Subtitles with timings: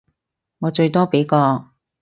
[0.57, 1.67] 我最多畀個